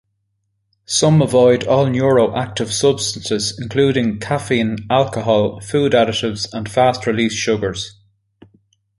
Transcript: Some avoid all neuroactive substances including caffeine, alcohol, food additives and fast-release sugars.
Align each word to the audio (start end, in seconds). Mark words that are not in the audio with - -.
Some 0.87 1.21
avoid 1.21 1.67
all 1.67 1.85
neuroactive 1.85 2.71
substances 2.71 3.55
including 3.61 4.17
caffeine, 4.19 4.87
alcohol, 4.89 5.59
food 5.59 5.91
additives 5.91 6.51
and 6.51 6.67
fast-release 6.67 7.33
sugars. 7.35 7.99